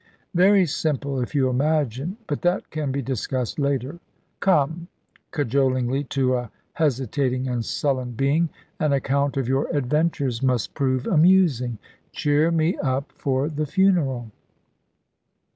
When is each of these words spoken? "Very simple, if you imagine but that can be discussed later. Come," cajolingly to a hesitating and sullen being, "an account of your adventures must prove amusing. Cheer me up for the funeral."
"Very 0.33 0.65
simple, 0.65 1.21
if 1.21 1.35
you 1.35 1.47
imagine 1.47 2.17
but 2.25 2.41
that 2.41 2.71
can 2.71 2.91
be 2.91 3.03
discussed 3.03 3.59
later. 3.59 3.99
Come," 4.39 4.87
cajolingly 5.31 6.05
to 6.09 6.37
a 6.37 6.51
hesitating 6.73 7.47
and 7.47 7.63
sullen 7.63 8.13
being, 8.13 8.49
"an 8.79 8.93
account 8.93 9.37
of 9.37 9.47
your 9.47 9.67
adventures 9.67 10.41
must 10.41 10.73
prove 10.73 11.05
amusing. 11.05 11.77
Cheer 12.11 12.49
me 12.49 12.77
up 12.79 13.11
for 13.11 13.47
the 13.47 13.67
funeral." 13.67 14.31